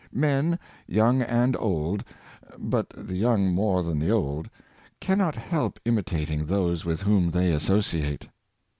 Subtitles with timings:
[0.11, 0.57] Men,
[0.87, 2.03] young and old—
[2.57, 4.49] but the young more than the old—
[4.99, 8.27] cannot help imitating those with whom they as sociate.